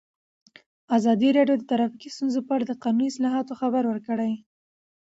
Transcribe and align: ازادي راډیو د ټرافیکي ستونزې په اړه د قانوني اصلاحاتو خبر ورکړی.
ازادي 0.97 1.29
راډیو 1.37 1.55
د 1.59 1.63
ټرافیکي 1.69 2.09
ستونزې 2.15 2.39
په 2.47 2.51
اړه 2.55 2.65
د 2.67 2.73
قانوني 2.83 3.07
اصلاحاتو 3.11 3.53
خبر 3.61 3.83
ورکړی. 3.87 4.33